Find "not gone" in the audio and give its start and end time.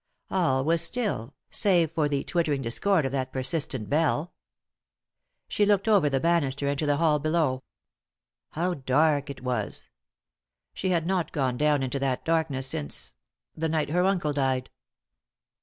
11.05-11.55